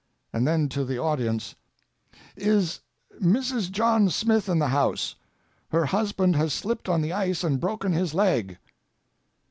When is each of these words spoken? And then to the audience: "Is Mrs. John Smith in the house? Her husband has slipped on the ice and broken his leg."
And 0.33 0.47
then 0.47 0.67
to 0.69 0.83
the 0.83 0.97
audience: 0.97 1.53
"Is 2.35 2.79
Mrs. 3.21 3.69
John 3.69 4.09
Smith 4.09 4.49
in 4.49 4.57
the 4.57 4.69
house? 4.69 5.13
Her 5.69 5.85
husband 5.85 6.35
has 6.37 6.53
slipped 6.53 6.89
on 6.89 7.03
the 7.03 7.13
ice 7.13 7.43
and 7.43 7.59
broken 7.61 7.91
his 7.91 8.15
leg." 8.15 8.57